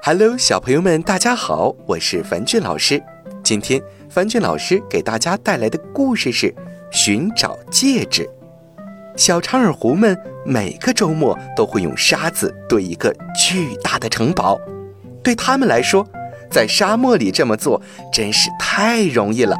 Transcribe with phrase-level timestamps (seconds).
[0.00, 3.02] Hello，小朋友们，大家好，我是樊俊老师。
[3.42, 6.46] 今天樊俊老师给大家带来的故事是
[6.90, 8.24] 《寻找戒指》。
[9.16, 10.16] 小长耳狐们
[10.46, 14.58] 每个周末都会用沙子堆一个巨大的城堡，
[15.22, 16.06] 对他们来说，
[16.48, 19.56] 在沙漠里这么做真是太容易了。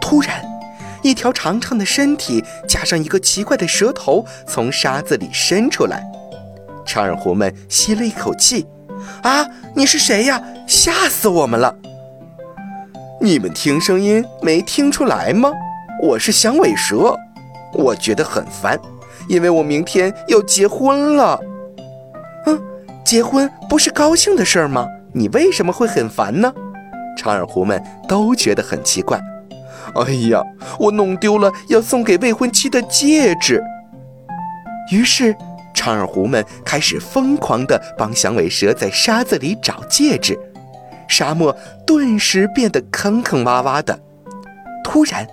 [0.00, 0.44] 突然，
[1.02, 6.04] 一条长长的身体加上一个奇怪的舌头从沙子里伸出来，
[6.86, 8.66] 长耳狐们吸了一口气。
[9.22, 9.46] 啊！
[9.74, 10.42] 你是谁呀？
[10.66, 11.74] 吓死我们了！
[13.20, 15.50] 你们听声音没听出来吗？
[16.02, 17.16] 我是响尾蛇，
[17.74, 18.78] 我觉得很烦，
[19.28, 21.40] 因为我明天要结婚了。
[22.46, 22.60] 嗯，
[23.04, 24.86] 结婚不是高兴的事儿吗？
[25.12, 26.52] 你为什么会很烦呢？
[27.16, 29.20] 长耳狐们都觉得很奇怪。
[29.94, 30.42] 哎呀，
[30.78, 33.62] 我弄丢了要送给未婚妻的戒指。
[34.92, 35.34] 于是。
[35.78, 40.36] 长耳狐们开始疯狂地帮响尾蛇在沙子里找戒指，
[41.06, 43.96] 沙漠顿时变得坑坑洼洼的。
[44.82, 45.24] 突然，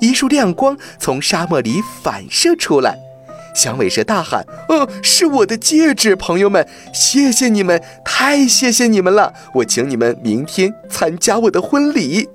[0.00, 2.98] 一束亮光从沙漠里反射出来，
[3.54, 6.16] 响尾蛇大喊：“哦，是我的戒指！
[6.16, 9.32] 朋友们，谢谢你们，太谢谢你们了！
[9.54, 12.28] 我请你们明天参加我的婚礼。”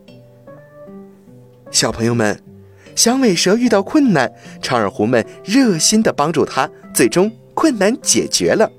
[1.69, 2.52] 小朋友们。
[2.95, 8.69] 响尾蛇遇到困难，长耳狐们热心地帮助它，最终困难解决了。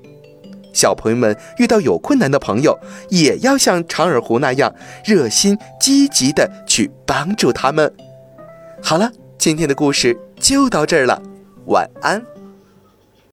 [0.73, 2.77] 小朋友们遇到有困难的朋友，
[3.09, 4.73] 也要像长耳狐那样
[5.05, 7.91] 热心积极地去帮助他们。
[8.81, 11.21] 好了，今天的故事就到这儿了，
[11.67, 12.34] 晚安。